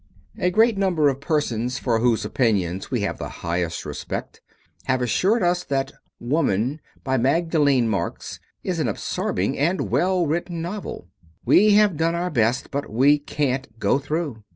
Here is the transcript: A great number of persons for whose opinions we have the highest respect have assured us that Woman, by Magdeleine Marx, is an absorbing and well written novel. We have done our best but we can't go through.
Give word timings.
A 0.39 0.49
great 0.49 0.79
number 0.79 1.09
of 1.09 1.21
persons 1.21 1.77
for 1.77 1.99
whose 1.99 2.25
opinions 2.25 2.89
we 2.89 3.01
have 3.01 3.19
the 3.19 3.29
highest 3.45 3.85
respect 3.85 4.41
have 4.85 4.99
assured 4.99 5.43
us 5.43 5.63
that 5.65 5.91
Woman, 6.19 6.81
by 7.03 7.19
Magdeleine 7.19 7.87
Marx, 7.87 8.39
is 8.63 8.79
an 8.79 8.87
absorbing 8.87 9.59
and 9.59 9.91
well 9.91 10.25
written 10.25 10.59
novel. 10.59 11.07
We 11.45 11.75
have 11.75 11.97
done 11.97 12.15
our 12.15 12.31
best 12.31 12.71
but 12.71 12.89
we 12.89 13.19
can't 13.19 13.77
go 13.77 13.99
through. 13.99 14.43